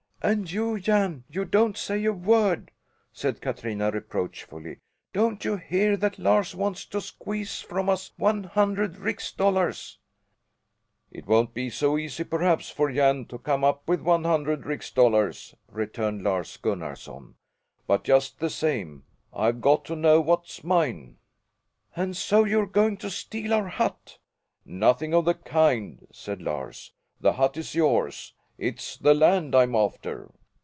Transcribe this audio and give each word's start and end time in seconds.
"And 0.23 0.51
you, 0.51 0.79
Jan, 0.79 1.23
you 1.31 1.45
don't 1.45 1.75
say 1.75 2.05
a 2.05 2.13
word!" 2.13 2.69
said 3.11 3.41
Katrina 3.41 3.89
reproachfully. 3.89 4.77
"Don't 5.13 5.43
you 5.43 5.57
hear 5.57 5.97
that 5.97 6.19
Lars 6.19 6.53
wants 6.53 6.85
to 6.85 7.01
squeeze 7.01 7.61
from 7.61 7.89
us 7.89 8.11
one 8.17 8.43
hundred 8.43 8.97
rix 8.97 9.31
dollars?" 9.31 9.97
"It 11.11 11.25
won't 11.25 11.55
be 11.55 11.71
so 11.71 11.97
easy, 11.97 12.23
perhaps, 12.23 12.69
for 12.69 12.91
Jan 12.91 13.25
to 13.29 13.39
come 13.39 13.63
up 13.63 13.81
with 13.89 14.01
one 14.03 14.23
hundred 14.23 14.67
rix 14.67 14.91
dollars," 14.91 15.55
returned 15.67 16.21
Lars 16.23 16.55
Gunnarson, 16.57 17.33
"but 17.87 18.03
just 18.03 18.39
the 18.39 18.51
same 18.51 19.03
I've 19.33 19.59
got 19.59 19.85
to 19.85 19.95
know 19.95 20.21
what's 20.21 20.63
mine." 20.63 21.17
"And 21.95 22.15
so 22.15 22.43
you're 22.43 22.67
going 22.67 22.97
to 22.97 23.09
steal 23.09 23.55
our 23.55 23.69
hut?" 23.69 24.19
"Nothing 24.65 25.15
of 25.15 25.25
the 25.25 25.33
kind!" 25.33 26.07
said 26.11 26.43
Lars. 26.43 26.93
"The 27.19 27.33
hut 27.33 27.57
is 27.57 27.73
yours. 27.73 28.35
It's 28.57 28.95
the 28.97 29.15
land 29.15 29.55
I'm 29.55 29.73
after." 29.75 30.29